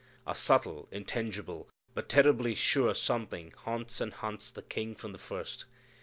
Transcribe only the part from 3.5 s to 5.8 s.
haunts and hunts the King from the first.